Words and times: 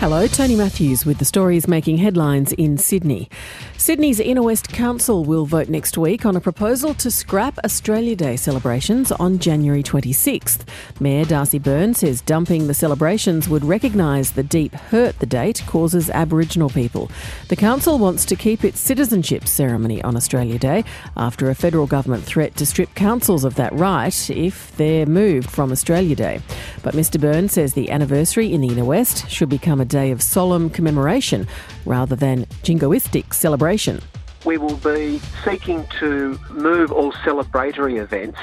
Hello, 0.00 0.28
Tony 0.28 0.54
Matthews 0.54 1.04
with 1.04 1.18
the 1.18 1.24
stories 1.24 1.66
making 1.66 1.96
headlines 1.96 2.52
in 2.52 2.78
Sydney. 2.78 3.28
Sydney's 3.76 4.20
Inner 4.20 4.44
West 4.44 4.68
Council 4.68 5.24
will 5.24 5.44
vote 5.44 5.68
next 5.68 5.98
week 5.98 6.24
on 6.24 6.36
a 6.36 6.40
proposal 6.40 6.94
to 6.94 7.10
scrap 7.10 7.58
Australia 7.64 8.14
Day 8.14 8.36
celebrations 8.36 9.10
on 9.10 9.40
January 9.40 9.82
26th. 9.82 10.60
Mayor 11.00 11.24
Darcy 11.24 11.58
Byrne 11.58 11.94
says 11.94 12.20
dumping 12.20 12.68
the 12.68 12.74
celebrations 12.74 13.48
would 13.48 13.64
recognise 13.64 14.30
the 14.30 14.44
deep 14.44 14.72
hurt 14.72 15.18
the 15.18 15.26
date 15.26 15.64
causes 15.66 16.10
Aboriginal 16.10 16.70
people. 16.70 17.10
The 17.48 17.56
council 17.56 17.98
wants 17.98 18.24
to 18.26 18.36
keep 18.36 18.64
its 18.64 18.78
citizenship 18.78 19.48
ceremony 19.48 20.00
on 20.04 20.14
Australia 20.14 20.60
Day 20.60 20.84
after 21.16 21.50
a 21.50 21.56
federal 21.56 21.88
government 21.88 22.22
threat 22.22 22.54
to 22.54 22.66
strip 22.66 22.94
councils 22.94 23.42
of 23.42 23.56
that 23.56 23.72
right 23.72 24.30
if 24.30 24.76
they're 24.76 25.06
moved 25.06 25.50
from 25.50 25.72
Australia 25.72 26.14
Day. 26.14 26.40
But 26.82 26.94
Mr 26.94 27.20
Byrne 27.20 27.48
says 27.48 27.74
the 27.74 27.90
anniversary 27.90 28.52
in 28.52 28.60
the 28.60 28.68
Inner 28.68 28.84
West 28.84 29.28
should 29.28 29.48
become 29.48 29.80
a 29.80 29.84
day 29.84 30.10
of 30.10 30.22
solemn 30.22 30.70
commemoration 30.70 31.46
rather 31.84 32.16
than 32.16 32.44
jingoistic 32.62 33.34
celebration. 33.34 34.00
We 34.44 34.58
will 34.58 34.76
be 34.76 35.20
seeking 35.44 35.86
to 35.98 36.38
move 36.50 36.92
all 36.92 37.12
celebratory 37.12 38.00
events 38.00 38.38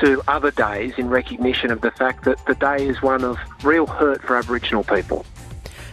to 0.00 0.22
other 0.28 0.50
days 0.50 0.94
in 0.98 1.08
recognition 1.08 1.70
of 1.70 1.80
the 1.80 1.90
fact 1.90 2.24
that 2.24 2.44
the 2.46 2.54
day 2.54 2.86
is 2.86 3.00
one 3.02 3.24
of 3.24 3.38
real 3.62 3.86
hurt 3.86 4.22
for 4.22 4.36
Aboriginal 4.36 4.84
people. 4.84 5.24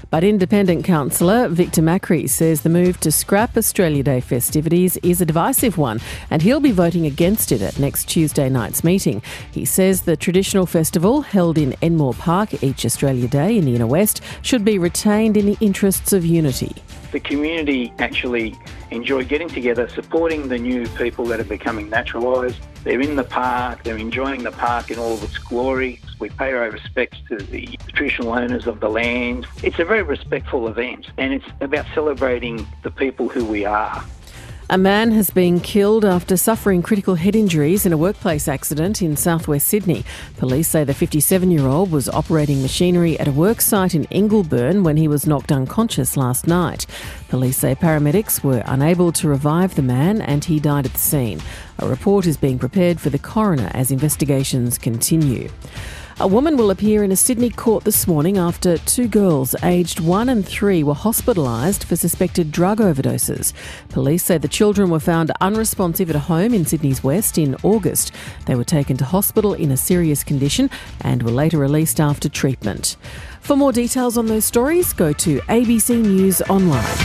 But 0.10 0.24
independent 0.24 0.86
councillor 0.86 1.48
Victor 1.48 1.82
Macri 1.82 2.30
says 2.30 2.62
the 2.62 2.70
move 2.70 3.00
to 3.02 3.12
scrap 3.12 3.58
Australia 3.58 4.04
Day 4.04 4.22
festivities 4.22 4.98
is 4.98 5.22
a 5.22 5.26
divisive 5.26 5.78
one 5.78 6.00
and 6.30 6.42
he'll 6.42 6.60
be 6.60 6.72
voting 6.72 7.06
against 7.06 7.52
it 7.52 7.62
at 7.62 7.80
next 7.80 8.08
Tuesday 8.08 8.50
night's 8.50 8.84
meeting. 8.84 9.22
He 9.52 9.66
says 9.66 10.04
the 10.04 10.16
traditional 10.16 10.66
festival 10.66 11.22
held 11.22 11.58
in 11.58 11.76
Enmore 11.82 12.14
Park 12.14 12.64
each 12.64 12.86
Australia 12.86 13.28
Day 13.28 13.58
in 13.58 13.66
the 13.66 13.76
Inner 13.76 13.88
West 13.88 14.22
should 14.42 14.64
be 14.64 14.80
retained 14.80 15.38
in 15.38 15.46
the 15.46 15.58
interests 15.60 16.14
of 16.14 16.26
unity. 16.26 16.76
The 17.12 17.20
community 17.20 17.94
actually 18.00 18.56
enjoy 18.92 19.26
getting 19.26 19.50
together, 19.50 19.88
supporting 19.90 20.48
the 20.48 20.58
new 20.58 20.88
people 20.90 21.26
that 21.26 21.40
are 21.40 21.46
becoming 21.46 21.90
naturalised. 21.90 22.60
They're 22.84 23.02
in 23.02 23.16
the 23.16 23.24
park, 23.24 23.84
they're 23.84 23.98
enjoying 23.98 24.44
the 24.44 24.52
park 24.52 24.92
in 24.92 25.00
all 25.00 25.14
of 25.14 25.24
its 25.24 25.38
glory. 25.38 26.00
We 26.20 26.30
pay 26.30 26.54
our 26.54 26.70
respects 26.70 27.18
to 27.30 27.38
the 27.38 27.78
traditional 27.88 28.34
owners 28.34 28.68
of 28.68 28.80
the 28.80 28.90
land. 28.90 29.48
It's 29.64 29.80
a 29.80 29.86
very 29.86 30.04
respectful 30.04 30.68
event 30.68 31.08
and 31.18 31.34
it's 31.34 31.46
about 31.62 31.86
celebrating 31.94 32.66
the 32.84 32.92
people 32.92 33.28
who 33.28 33.44
we 33.44 33.66
are. 33.66 34.04
A 34.68 34.80
man 34.80 35.12
has 35.12 35.30
been 35.30 35.60
killed 35.60 36.04
after 36.04 36.36
suffering 36.36 36.82
critical 36.82 37.14
head 37.14 37.36
injuries 37.36 37.86
in 37.86 37.94
a 37.94 37.98
workplace 37.98 38.48
accident 38.48 39.00
in 39.00 39.16
southwest 39.16 39.68
Sydney. 39.68 40.04
Police 40.38 40.68
say 40.70 40.84
the 40.84 40.94
57 40.96 41.52
year 41.52 41.68
old 41.68 41.92
was 41.92 42.10
operating 42.10 42.64
machinery 42.64 43.20
at 43.20 43.28
a 43.28 43.32
work 43.32 43.62
site 43.62 43.94
in 43.94 44.06
Ingleburn 44.06 44.84
when 44.84 44.98
he 44.98 45.08
was 45.08 45.28
knocked 45.28 45.52
unconscious 45.52 46.18
last 46.18 46.48
night. 46.48 46.88
Police 47.30 47.58
say 47.58 47.76
paramedics 47.76 48.44
were 48.44 48.64
unable 48.66 49.12
to 49.12 49.28
revive 49.28 49.76
the 49.76 49.84
man 49.84 50.20
and 50.20 50.44
he 50.44 50.60
died 50.60 50.88
at 50.88 50.94
the 50.94 51.00
scene. 51.00 51.44
A 51.78 51.88
report 51.88 52.26
is 52.26 52.36
being 52.36 52.58
prepared 52.58 53.00
for 53.00 53.12
the 53.12 53.20
coroner 53.20 53.70
as 53.76 53.92
investigations 53.92 54.80
continue. 54.80 55.50
A 56.18 56.28
woman 56.28 56.56
will 56.56 56.72
appear 56.72 57.04
in 57.04 57.12
a 57.12 57.16
Sydney 57.18 57.50
court 57.50 57.84
this 57.84 58.08
morning 58.08 58.38
after 58.38 58.78
two 58.78 59.06
girls 59.06 59.54
aged 59.62 60.00
one 60.00 60.30
and 60.30 60.48
three 60.48 60.82
were 60.82 60.94
hospitalised 60.94 61.84
for 61.84 61.98
suspected 61.98 62.54
drug 62.54 62.80
overdoses. 62.80 63.52
Police 63.90 64.24
say 64.24 64.38
the 64.38 64.48
children 64.48 64.90
were 64.90 65.02
found 65.02 65.34
unresponsive 65.42 66.10
at 66.10 66.16
a 66.16 66.20
home 66.20 66.54
in 66.54 66.66
Sydney's 66.66 67.04
West 67.04 67.38
in 67.38 67.58
August. 67.64 68.14
They 68.46 68.56
were 68.56 68.64
taken 68.64 68.96
to 68.96 69.04
hospital 69.04 69.54
in 69.54 69.72
a 69.72 69.78
serious 69.78 70.24
condition 70.24 70.70
and 71.02 71.22
were 71.22 71.32
later 71.32 71.58
released 71.58 72.00
after 72.00 72.30
treatment. 72.30 72.96
For 73.42 73.58
more 73.58 73.74
details 73.74 74.18
on 74.18 74.28
those 74.28 74.46
stories, 74.46 74.94
go 74.94 75.12
to 75.12 75.40
ABC 75.42 76.02
News 76.02 76.42
Online. 76.44 77.05